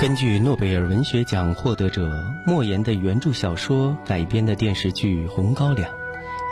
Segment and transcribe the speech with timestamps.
[0.00, 5.90] 根据诺贝尔文学奖获得者莫言的原著小说改编的电视剧《红高粱》，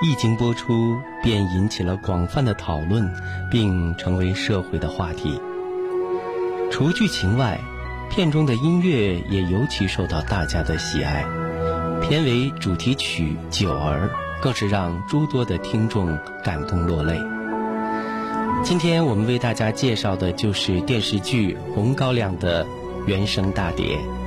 [0.06, 3.10] 一经播出便引起了广泛的讨论，
[3.50, 5.40] 并成为社会的话题。
[6.70, 7.58] 除剧情外，
[8.10, 11.24] 片中的音乐也尤其受到大家的喜爱。
[12.02, 14.10] 片尾主题曲《九儿》
[14.42, 17.18] 更是让诸多的听众感动落泪。
[18.62, 22.66] 今天我们为大家介绍的就是电视剧《红高粱》的。
[23.08, 24.17] 原声大碟。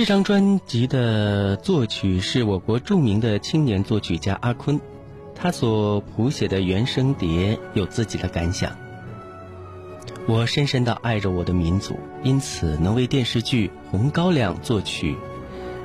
[0.00, 4.80] 这张专辑的作曲是我国著名的青年作曲家阿坤，
[5.34, 8.72] 他所谱写的原声碟有自己的感想。
[10.26, 15.18] 我深深的爱着我的民族，因此能为电视剧《红高粱》作曲，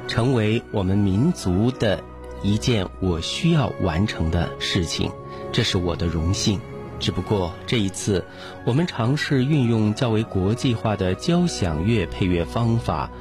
[0.07, 2.01] 成为我们民族的
[2.41, 5.11] 一件我需要完成的事情，
[5.51, 6.61] 这是我的荣幸。
[7.01, 8.23] 只不过这一次，
[8.65, 13.11] 我们尝试运用较为国际化的交响乐配乐方法。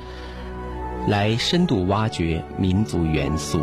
[1.06, 3.60] 来深度挖掘民族元素。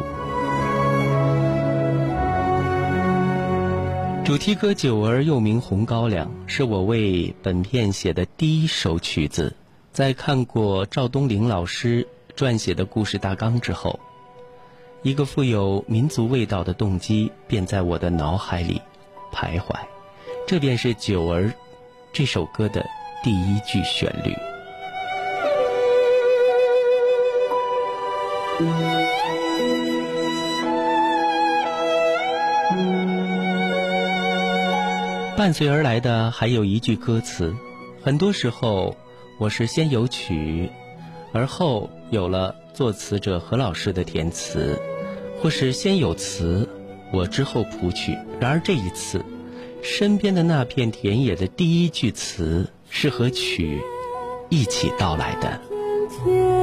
[4.24, 9.56] 主题歌《九儿》又名《红高粱》，是我为本片写的第一首曲子。
[9.92, 12.08] 在看过赵东林老师
[12.38, 14.00] 撰写的故事大纲之后，
[15.02, 18.80] 一个富有民族味道的动机便在我的脑海里
[19.34, 19.76] 徘徊。
[20.48, 21.48] 这便是《九儿》
[22.14, 22.86] 这首歌的
[23.24, 24.34] 第一句旋律。
[35.38, 37.56] 伴随而来的还有一句歌词，
[38.04, 38.96] 很多时候
[39.40, 40.70] 我是先有曲，
[41.34, 44.80] 而后有了作词者何老师的填词，
[45.42, 46.70] 或是先有词，
[47.12, 48.16] 我之后谱曲。
[48.40, 49.26] 然而这一次，
[49.82, 53.82] 身边的那片田野的第一句词是和曲
[54.50, 56.61] 一起到来的。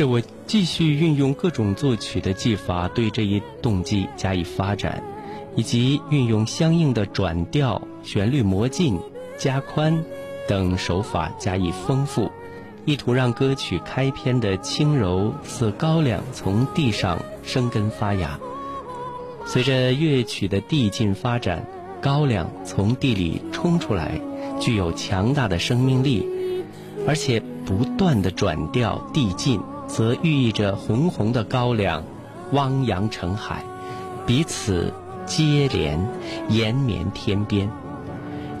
[0.00, 5.02] 是我继续运用各种作曲的技法，对这一动机加以发展，
[5.56, 8.98] 以及运用相应的转调、旋律模进、
[9.36, 10.02] 加宽
[10.48, 12.30] 等手法加以丰富，
[12.86, 18.40] 意图让歌曲开篇的轻柔似高粱从地上生根发芽。
[19.44, 21.62] 随着乐曲的递进发展，
[22.00, 24.18] 高粱从地里冲出来，
[24.58, 26.26] 具有强大的生命力，
[27.06, 27.42] 而且。
[27.66, 29.60] 不断的转调递进，
[29.90, 32.04] 则寓意着红红的高粱
[32.52, 33.64] 汪洋成海，
[34.24, 34.94] 彼此
[35.26, 36.08] 接连，
[36.48, 37.68] 延绵天边。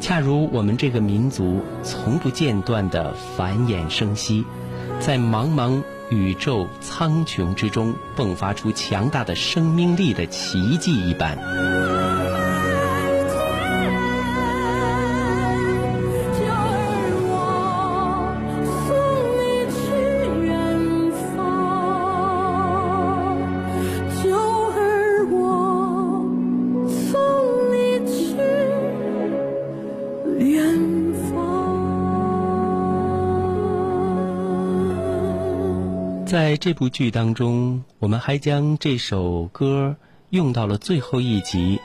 [0.00, 4.44] 恰如我们这个民族从不间断的繁衍生息，
[4.98, 11.99] 在茫茫宇宙苍穹之中迸发出强大的生命力的奇迹一般。
[36.30, 39.96] 在这部剧当中，我们还将这首歌
[40.28, 41.80] 用到了最后一集。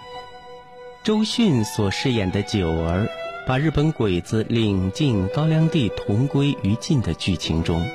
[1.04, 3.08] 周迅所饰演的九儿，
[3.48, 7.90] 把日本鬼子领进高粱地同归于尽的剧情中，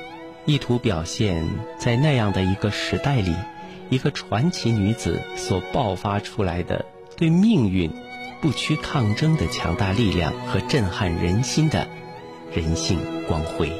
[0.45, 1.47] 意图表现
[1.79, 3.33] 在那样的一个时代里，
[3.89, 6.83] 一个传奇女子所爆发出来的
[7.15, 7.89] 对命运
[8.41, 11.87] 不屈抗争的强大力量和震撼人心的
[12.53, 13.71] 人性光辉。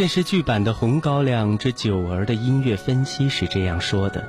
[0.00, 4.26] 电视剧版的《红高粱之九儿》的音乐分析是这样说的：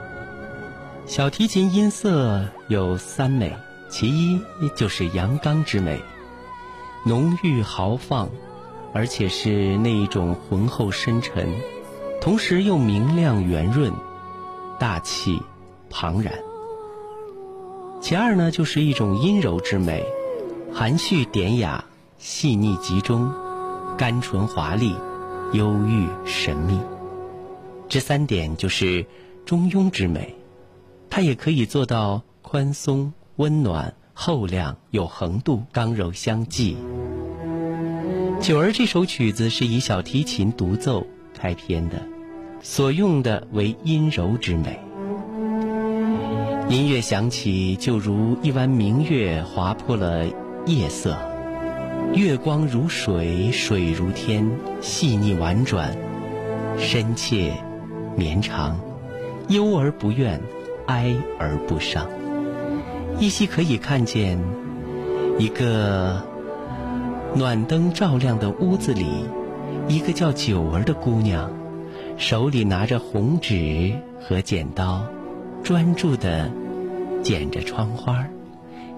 [1.06, 3.56] 小提琴音色有三美，
[3.88, 4.42] 其一
[4.76, 6.02] 就是阳刚之美，
[7.06, 8.28] 浓郁豪放，
[8.94, 11.48] 而且是那一种浑厚深沉，
[12.20, 13.94] 同时又明亮圆润、
[14.78, 15.42] 大气
[15.90, 16.34] 庞然。
[18.02, 20.04] 其二呢，就是一种阴柔之美，
[20.74, 21.86] 含蓄典雅、
[22.18, 23.32] 细腻集中、
[23.98, 24.98] 甘醇华丽。
[25.54, 26.80] 忧郁神秘，
[27.90, 29.06] 这三点就是
[29.46, 30.34] 中庸之美，
[31.10, 36.78] 它也可以做到宽松、温暖、厚亮、有横度、刚柔相济。
[38.40, 41.06] 九儿这首曲子是以小提琴独奏
[41.38, 42.02] 开篇的，
[42.62, 44.80] 所用的为阴柔之美。
[46.70, 50.26] 音乐响起，就如一弯明月划破了
[50.66, 51.31] 夜色。
[52.14, 54.46] 月光如水，水如天，
[54.82, 55.96] 细腻婉转，
[56.78, 57.54] 深切
[58.18, 58.78] 绵长，
[59.48, 60.42] 忧而不怨，
[60.88, 62.06] 哀而不伤。
[63.18, 64.38] 依稀可以看见
[65.40, 66.22] 一个
[67.34, 69.06] 暖灯照亮的屋子里，
[69.88, 71.50] 一个叫九儿的姑娘，
[72.18, 75.06] 手里拿着红纸和剪刀，
[75.64, 76.52] 专注地
[77.24, 78.28] 剪着窗花，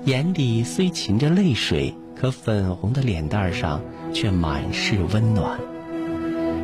[0.05, 1.93] 眼里虽噙着泪水。
[2.15, 3.82] 可粉红的脸蛋上
[4.13, 5.60] 却满是温暖。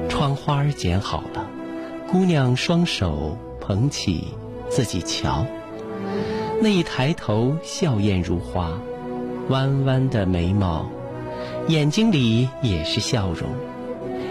[0.07, 1.47] 窗花剪好了，
[2.11, 4.33] 姑娘双手捧起
[4.69, 5.45] 自己瞧，
[6.61, 8.71] 那一抬头笑靥如花，
[9.49, 10.89] 弯弯的眉毛，
[11.67, 13.49] 眼睛里也是笑容，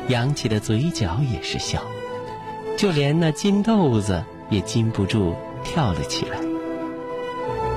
[0.09, 1.81] 扬起的嘴角也是笑，
[2.77, 6.39] 就连那金豆子也禁不住跳了起来。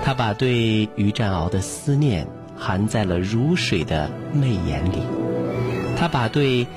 [0.03, 2.27] 他把对于占鳌的思念。
[2.61, 5.01] 含在了如水的媚眼里，
[5.97, 6.67] 他把对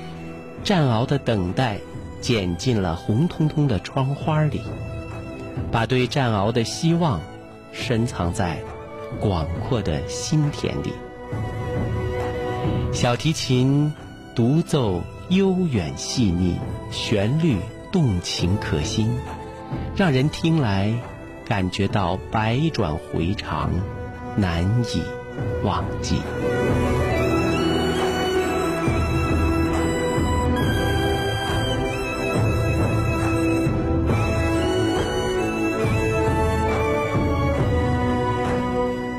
[0.63, 1.77] 战鳌的等待
[2.19, 4.61] 剪进了红彤彤的窗花里，
[5.71, 7.21] 把对战鳌的希望
[7.71, 8.57] 深藏在
[9.19, 10.91] 广阔的心田里。
[12.91, 13.93] 小提琴
[14.33, 16.57] 独奏悠远细腻，
[16.89, 17.57] 旋律
[17.91, 19.15] 动情可心，
[19.95, 20.91] 让人听来
[21.45, 23.69] 感觉到百转回肠，
[24.35, 24.63] 难
[24.95, 25.03] 以。
[25.63, 26.21] 忘记。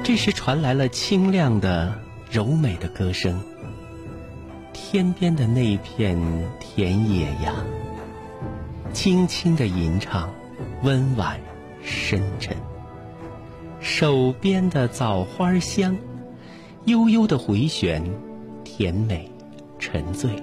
[0.02, 1.92] 这时传来了清亮的、
[2.30, 3.40] 柔美的歌声。
[4.73, 6.16] 天边的那片
[6.61, 7.54] 田野呀，
[8.92, 10.32] 轻轻的吟唱，
[10.82, 11.38] 温婉
[11.82, 12.56] 深沉。
[13.87, 15.97] 手边的枣花香，
[16.87, 18.02] 悠悠的回旋，
[18.64, 19.31] 甜美
[19.78, 20.43] 沉醉。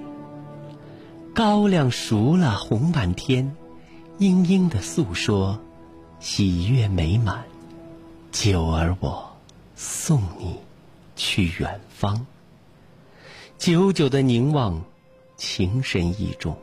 [1.34, 3.54] 高粱熟了红满天，
[4.18, 5.60] 嘤嘤的诉说，
[6.20, 7.44] 喜悦美满。
[8.32, 9.30] 九儿我。
[9.76, 10.56] 送你
[11.16, 12.26] 去远方，
[13.58, 14.84] 久久的凝望，
[15.36, 16.56] 情深意重。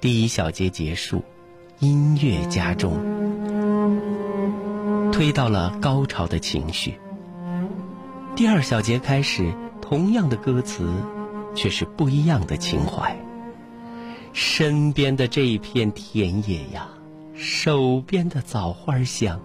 [0.00, 1.24] 第一小节结束，
[1.80, 2.92] 音乐加重，
[5.18, 6.96] 推到了高潮的情绪。
[8.36, 10.88] 第二小节开始，同样的歌词，
[11.56, 13.18] 却是不一样的情怀。
[14.32, 16.86] 身边的这一片田野呀，
[17.34, 19.40] 手边的枣花香，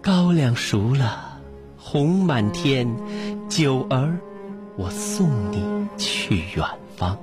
[0.00, 1.40] 高粱熟了。
[1.76, 2.96] 红满天，
[3.48, 4.20] 九儿，
[4.76, 6.64] 我送你去远
[6.96, 7.18] 方。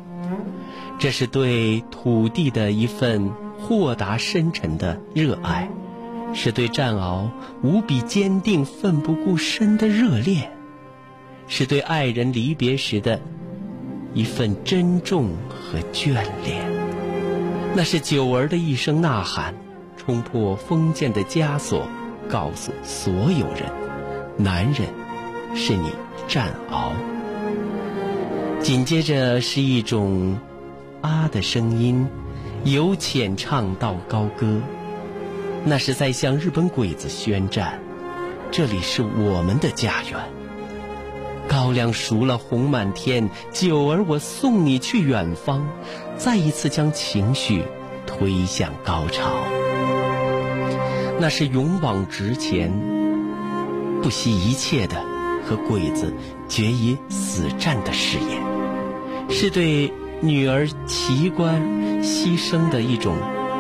[1.00, 5.70] 这是对土地的一份豁达深沉的热爱，
[6.34, 7.30] 是对战鳌
[7.64, 10.52] 无比坚定、奋不顾身的热恋，
[11.48, 13.20] 是对爱人离别时的
[14.14, 16.66] 一份珍重和眷恋。
[17.76, 19.54] 那是九儿的一声呐喊，
[19.98, 21.88] 冲破封建的枷锁，
[22.30, 23.72] 告诉所有人。
[24.38, 24.88] 男人，
[25.56, 25.92] 是你
[26.28, 26.92] 战鳌。
[28.60, 30.38] 紧接着是一种
[31.02, 32.08] 啊的声音，
[32.64, 34.60] 由浅唱到高歌，
[35.66, 37.80] 那是在向日本鬼子宣战。
[38.52, 40.20] 这里是我们的家园。
[41.50, 45.68] 高粱熟了红满天，九儿我送你去远方。
[46.18, 47.64] 再一次将情绪
[48.06, 49.32] 推向高潮，
[51.20, 52.72] 那是勇往直前。
[54.02, 55.04] 不惜一切的
[55.46, 56.14] 和鬼子
[56.50, 58.42] 决一死战的誓言，
[59.30, 61.62] 是对女儿奇观
[62.04, 63.16] 牺牲的一种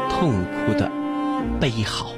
[0.10, 0.92] 痛苦的
[1.60, 2.12] 悲嚎。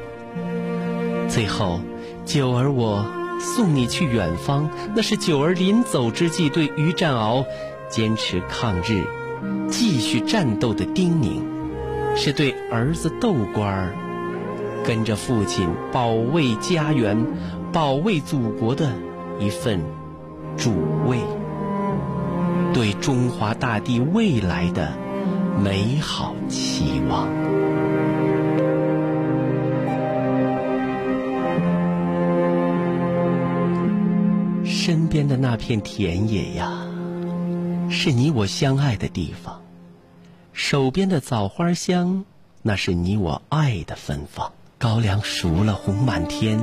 [1.28, 1.80] 最后，
[2.26, 3.06] 九儿我
[3.40, 7.46] 送你去远方，那是九儿临走之际对于占鳌
[7.90, 9.06] 坚持抗日、
[9.70, 11.42] 继续战斗的叮咛，
[12.16, 13.96] 是对儿子豆官儿
[14.86, 17.26] 跟着父亲保卫家园。
[17.72, 18.92] 保卫祖国的
[19.38, 19.80] 一份
[20.58, 20.74] 主
[21.06, 21.20] 位，
[22.74, 24.92] 对中华大地未来的
[25.64, 27.28] 美好期望。
[34.90, 36.84] 身边的那片田野呀，
[37.92, 39.62] 是你我相爱的地方；
[40.52, 42.26] 手边的枣花香，
[42.64, 44.52] 那是你我爱的芬芳。
[44.80, 46.60] 高粱熟了红满天，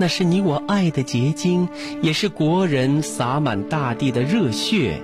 [0.00, 1.68] 那是你我爱的结晶，
[2.00, 4.98] 也是国人洒满大地的热血，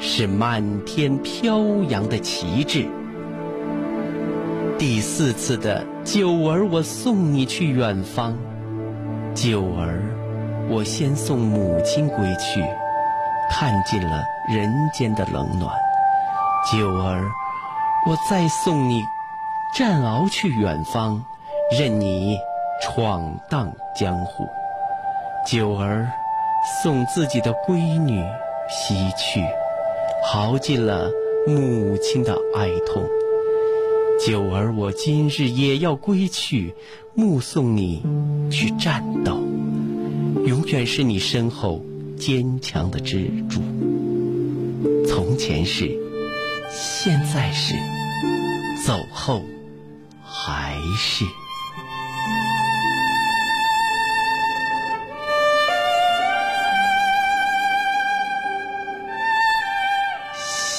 [0.00, 2.86] 是满天飘扬的旗帜。
[4.78, 8.38] 第四次的九儿，我送你去远方。
[9.34, 10.02] 九儿，
[10.68, 12.60] 我先送母亲归去，
[13.50, 15.74] 看尽了人间的冷暖。
[16.70, 17.22] 九儿，
[18.08, 19.00] 我再送你
[19.76, 21.24] 战獒去远方。
[21.76, 22.38] 任你
[22.80, 24.46] 闯荡江湖，
[25.44, 26.08] 九儿
[26.82, 28.24] 送自己的闺女
[28.68, 29.44] 西去，
[30.24, 31.10] 耗尽了
[31.48, 33.02] 母亲的哀痛。
[34.24, 36.74] 九儿，我今日也要归去，
[37.14, 38.04] 目送你
[38.48, 39.36] 去战斗，
[40.46, 41.84] 永远是你身后
[42.16, 43.60] 坚强的支柱。
[45.04, 45.90] 从前是，
[46.70, 47.74] 现在是，
[48.86, 49.42] 走后
[50.22, 51.24] 还是。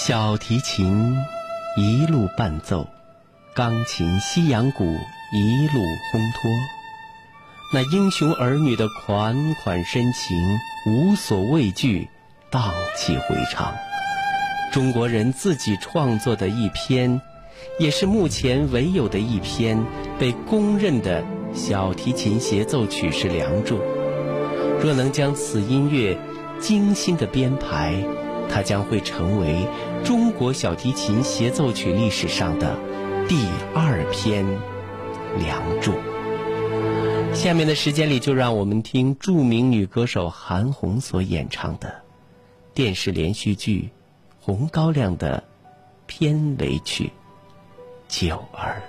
[0.05, 1.13] 小提琴
[1.75, 2.87] 一路伴奏，
[3.53, 4.85] 钢琴、西洋鼓
[5.33, 5.83] 一路
[6.13, 6.49] 烘托，
[7.73, 10.37] 那英雄儿女的款款深情，
[10.85, 12.07] 无所畏惧，
[12.49, 13.75] 荡气回肠。
[14.71, 17.21] 中国人自己创作的一篇，
[17.77, 19.83] 也是目前唯有的一篇
[20.17, 23.81] 被公认的小提琴协奏曲式梁祝。
[24.81, 26.17] 若能将此音乐
[26.59, 27.95] 精心的编排。
[28.49, 29.67] 它将会成为
[30.05, 32.77] 中国小提琴协奏曲历史上的
[33.27, 33.45] 第
[33.75, 34.45] 二篇
[35.37, 35.91] 《梁祝》。
[37.33, 42.01] 下面的时间里，就让我们听著名女歌手韩红所演唱的
[42.73, 43.89] 电视连续剧
[44.43, 45.43] 《红高粱》的
[46.07, 47.05] 片尾曲
[48.09, 48.81] 《九儿》。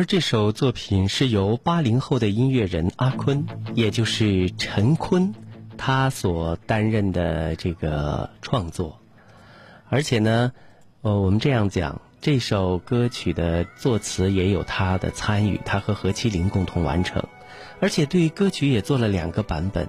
[0.00, 0.10] 而。
[0.10, 5.34] 这首作品是由八零后的音乐人阿坤，也就是陈坤，
[5.78, 8.98] 他所担任的这个创作。
[9.88, 10.52] 而且呢，
[11.02, 17.22] 呃，我们这样讲，这首歌曲的作词也有他的参与，他和何其林共同完成，
[17.78, 19.88] 而且对歌曲也做了两个版本。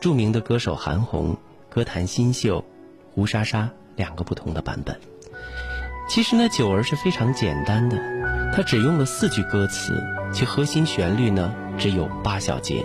[0.00, 1.36] 著名的歌手韩红、
[1.68, 2.64] 歌坛新秀
[3.10, 5.00] 胡莎莎两个不同的版本。
[6.08, 7.98] 其实呢，九儿是非常简单的，
[8.54, 12.84] 它只用了四句歌词，其核心旋律呢只有八小节。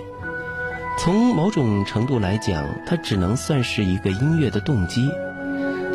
[0.99, 5.10] 从某种程度来讲，它只能算是一个音乐的动机，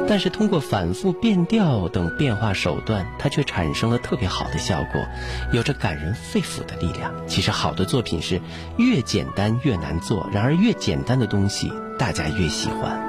[0.08, 5.00] 但是通过反复变调等变化手段，它却产生了特别好的效果，
[5.52, 7.12] 有着感人肺腑的力量。
[7.28, 8.40] 其实好的作品是
[8.76, 13.06] 越简单越难做，然而越简单的东西大家越喜欢。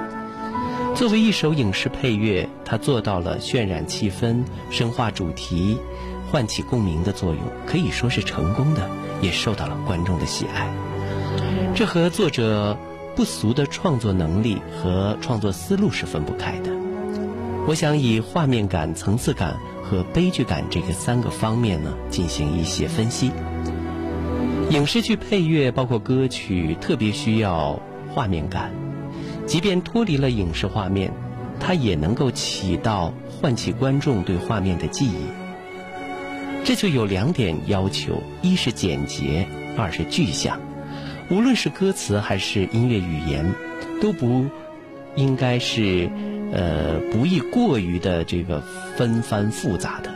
[0.95, 5.77] 作为一首影视配乐，它做到了渲染气氛、深化主题、
[6.31, 8.87] 唤起共鸣的作用，可以说是成功的，
[9.21, 10.69] 也受到了观众的喜爱。
[11.73, 12.77] 这和作者
[13.15, 16.71] 不俗的创作能力和创作思路是分不开的。
[17.67, 23.31] 我想以画面感、层次感和悲剧感这个三个方面呢进行一些分析。
[24.69, 27.79] 影视剧配乐包括歌曲，特别需要
[28.13, 28.71] 画面感。
[29.45, 31.11] 即便脱离了影视画面，
[31.59, 35.48] 它也能够起到唤起观众对画面的记忆。
[36.63, 40.59] 这就有两点要求：一是简洁，二是具象。
[41.31, 43.53] 无论是歌词还是音乐语言，
[44.01, 44.45] 都不
[45.15, 46.09] 应该是
[46.51, 48.61] 呃不宜过于的这个
[48.95, 50.11] 纷繁复杂的。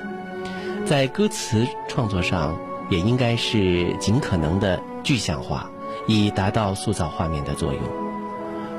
[0.86, 2.58] 在歌词创作上，
[2.90, 5.70] 也应该是尽可能的具象化，
[6.08, 7.82] 以达到塑造画面的作用。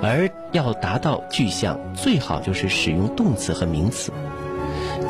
[0.02, 4.12] 而要达到具象，最好就是使用动词和名词。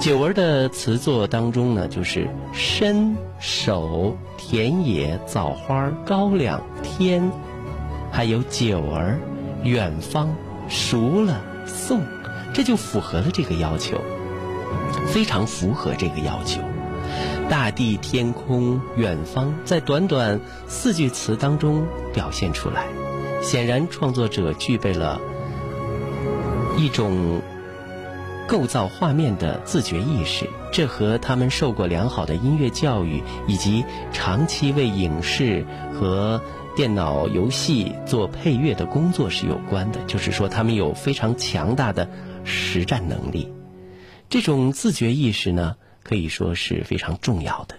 [0.01, 7.31] 九儿的词作当中呢，就是身、手、田野、枣花、高粱、天，
[8.13, 9.19] 还有九儿、
[9.63, 10.35] 远方、
[10.69, 12.03] 熟了、送，
[12.53, 13.99] 这就符合了这个要求，
[15.07, 16.61] 非常符合这个要求。
[17.49, 22.87] 大地、天空、远方，在短短四句词当中表现出来。
[23.43, 25.21] 显然，创作者具备了
[26.79, 27.43] 一种
[28.47, 36.41] 构造画面的自觉意识，这和他们受过良好的音乐教育，以及长期为影视和
[36.77, 40.03] 电脑游戏做配乐的工作是有关的。
[40.05, 42.09] 就是说，他们有非常强大的
[42.45, 43.53] 实战能力。
[44.29, 47.77] 这种自觉意识呢，可以说是非常重要的，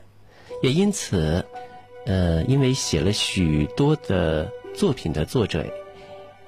[0.62, 1.46] 也因此。
[2.08, 5.66] 呃，因为写了许多的作品的作者，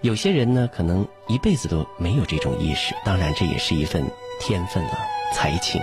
[0.01, 2.93] 有些人呢可能一辈子都没有这种意识。
[3.03, 4.03] 当然，这也是一份
[4.39, 4.97] 天分了，
[5.33, 5.81] 才情。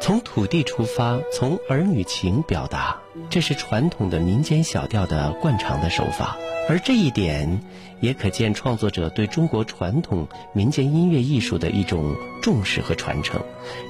[0.00, 3.00] 从土地出发，从儿女情表达，
[3.30, 6.36] 这是传统的民间小调的惯常的手法。
[6.68, 7.60] 而这一点，
[8.00, 13.40] 也可见创作者对中国传统民间音乐艺术的一种重视和传承。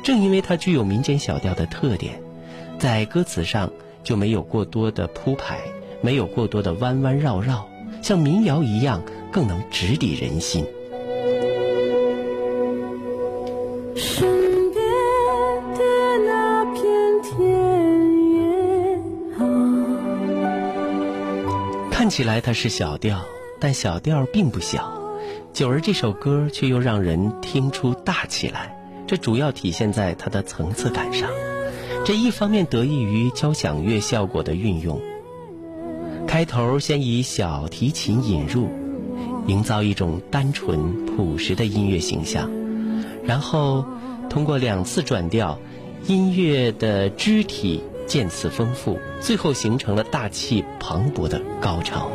[0.05, 2.21] 正因为它具有民间小调的特点，
[2.79, 5.61] 在歌词上就没有过多的铺排，
[6.03, 7.69] 没有过多的弯弯绕绕，
[8.03, 10.67] 像民谣一样，更能直抵人心。
[21.91, 23.25] 看起来它是小调，
[23.61, 25.01] 但小调并不小。
[25.53, 31.31] 九儿这首歌却又让人听出大起来，这主要体现在它的层次感上。
[32.05, 35.01] 这一方面得益于交响乐效果的运用，
[36.27, 38.69] 开头先以小提琴引入，
[39.47, 42.51] 营造一种单纯朴实的音乐形象，
[43.25, 43.85] 然后
[44.31, 45.59] 通过两次转调，
[46.07, 52.11] 音乐的肢体渐次丰富，最后形成了大气磅礴的高潮。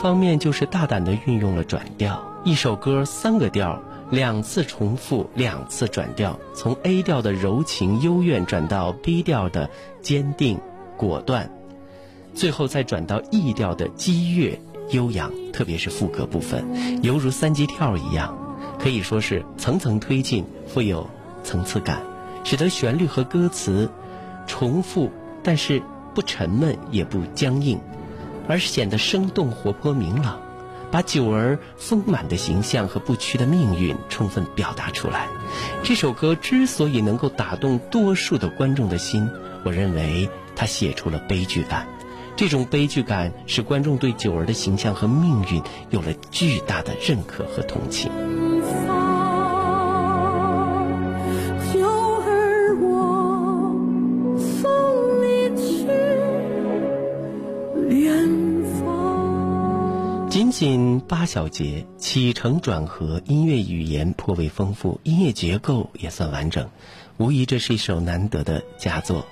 [0.00, 9.68] 方面就是大胆地运用了转调，一首歌三个调，两次重复，两次转调，从 A 调的柔情幽怨转到 B 调的
[10.00, 10.60] 坚定
[10.96, 11.50] 果断，
[12.32, 18.38] 最后再转到 E 调的激越悠扬，特别是副歌部分，犹如三级跳一样，
[18.78, 21.10] 可以说是层层推进，富有
[21.42, 22.00] 层次感，
[22.44, 23.90] 使得旋律和歌词
[24.46, 25.10] 重复，
[25.42, 25.82] 但是
[26.14, 27.80] 不沉闷也不僵硬。
[28.48, 30.40] 而是显得生动活泼明朗，
[30.90, 35.28] 把九儿丰满的形象和不屈的命运充分表达出来。
[35.84, 39.30] 这首歌之所以能够打动多数的观众的心，
[39.64, 41.86] 我认为它写出了悲剧感。
[42.36, 48.47] 这种悲剧感使观众对九儿的形象和命运有了巨大的认可和同情。
[60.58, 60.98] 近。
[60.98, 66.68] 八小节，起承转合，音乐语言颇为丰富，音乐结构也算完整，
[67.16, 69.24] 无疑这是一首难得的佳作。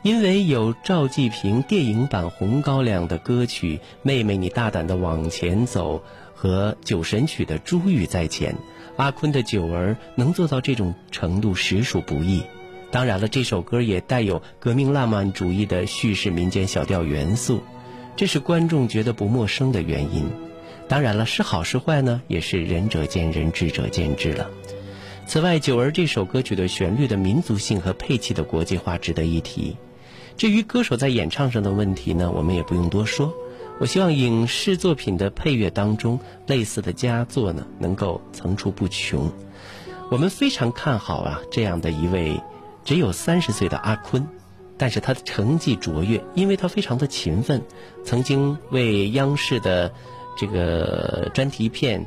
[0.00, 5.98] 因为有赵季平电影版《红高粱》的歌曲《妹妹你大胆的往前走》
[6.34, 8.54] 和酒神曲的《珠玉在前》，
[8.96, 12.42] 阿坤的九儿能做到这种程度实属不易。
[12.90, 17.60] 当然了，这首歌也带有革命浪漫主义的叙事民间小调元素，
[18.16, 20.24] 这是观众觉得不陌生的原因。
[20.88, 24.48] 当然了，是好是坏呢，也是仁者见仁，智者见智了。
[25.26, 29.76] 此外，《九儿》这首歌曲的旋律的民族性和配器的国际化值得一提。
[30.36, 33.34] 至于歌手在演唱上的问题呢，我们也不用多说。
[33.80, 39.30] 我希望影视作品的配乐当中，类似的佳作呢，能够层出不穷。
[40.10, 42.40] 我们非常看好啊，这样的一位
[42.84, 44.26] 只有三十岁的阿坤，
[44.78, 47.62] 但是他的成绩卓越，因为他非常的勤奋，
[48.04, 49.92] 曾经为央视的
[50.36, 52.00] 这个专题片《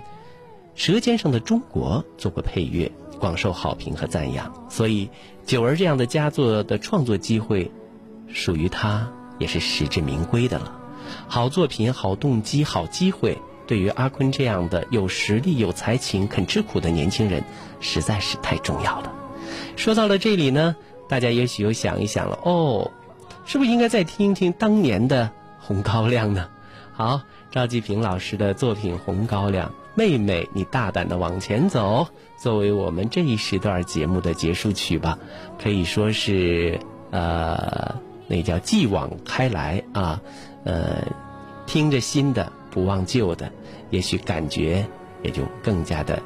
[0.75, 2.89] 舌尖上的中国》做过配乐，
[3.19, 4.53] 广受好评和赞扬。
[4.69, 5.09] 所以，
[5.45, 7.69] 九儿这样的佳作的创作机会，
[8.27, 10.79] 属于他也是实至名归的了。
[11.27, 17.43] 好作品、好动机、好机会，对于阿坤这样的有实力、有才情、肯吃苦的年轻人，
[17.79, 19.11] 实在是太重要了。
[19.75, 20.75] 说到了这里呢，
[21.07, 22.91] 大家也许又想一想了，哦，
[23.45, 25.25] 是不是应该再听一听当年的
[25.59, 26.47] 《红高粱》呢？
[26.91, 32.07] 好，赵季平老师的作品《红高粱》，妹妹，你大胆的往前走，
[32.37, 35.17] 作为我们这一时段节目的结束曲吧，
[35.61, 37.95] 可以说是呃，
[38.27, 40.21] 那叫继往开来啊，
[40.63, 41.07] 呃，
[41.65, 43.51] 听着新的不忘旧的，
[43.89, 44.85] 也许感觉
[45.23, 46.21] 也就更加的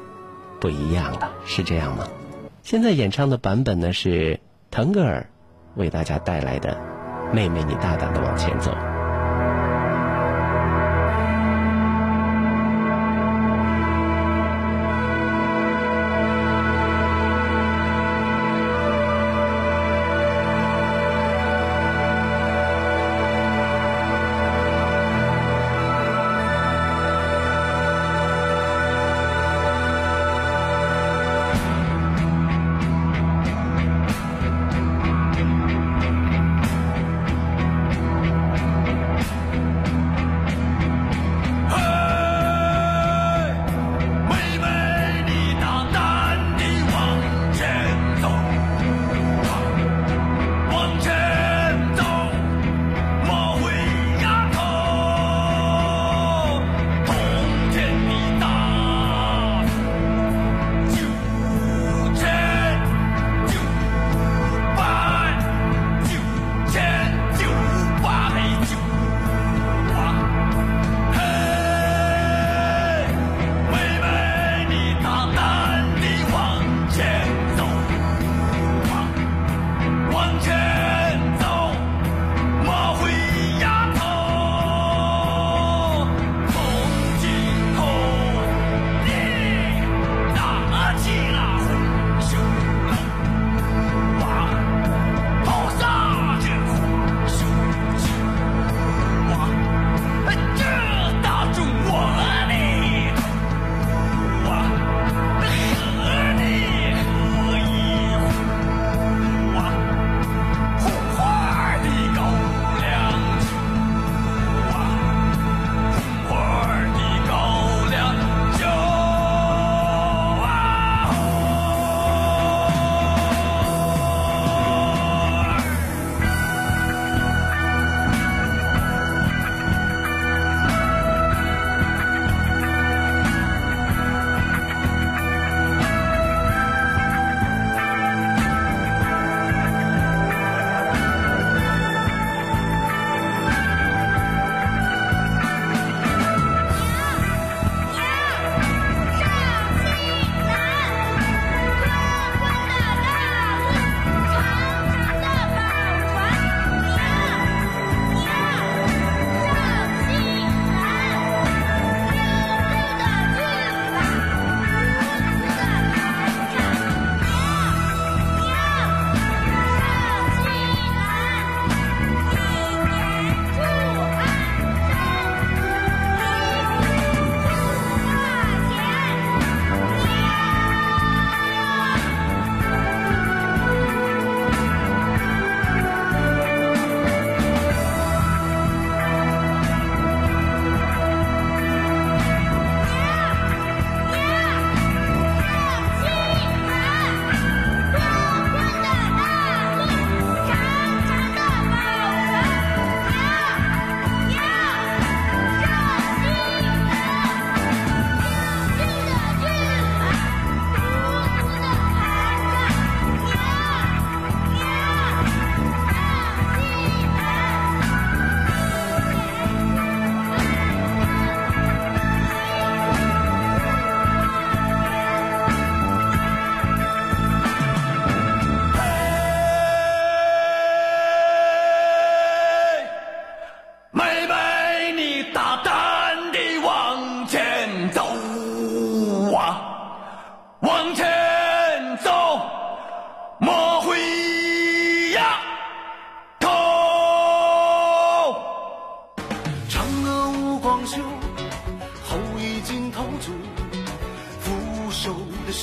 [0.60, 2.06] 不一样了，是这样吗？
[2.62, 4.38] 现在演唱的版本呢是
[4.70, 5.26] 腾格尔
[5.76, 6.78] 为大家带来的
[7.34, 8.70] 《妹妹，你大胆的往前走》。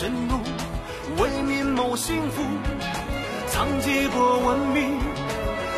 [0.02, 0.34] 震怒，
[1.22, 2.42] 为民谋幸福，
[3.50, 4.98] 藏几国文明，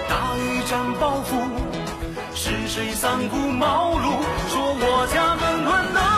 [0.08, 1.36] 打一战报复。
[2.34, 4.08] 是谁三顾茅庐，
[4.48, 6.13] 说我家门暖暖？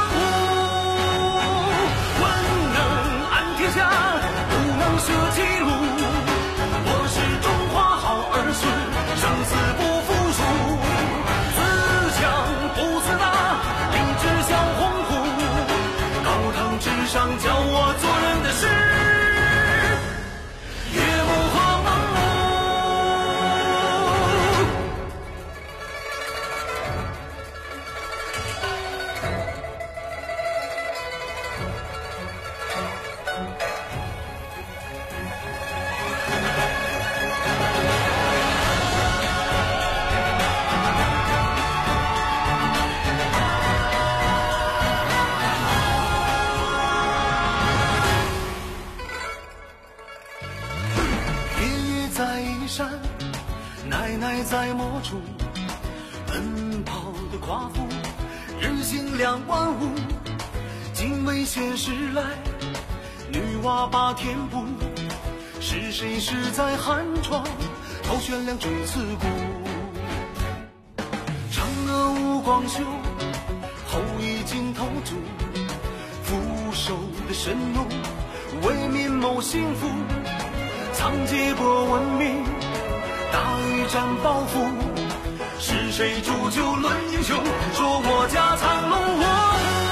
[86.50, 87.38] 就论英雄
[87.74, 89.85] 说我家藏龙卧虎。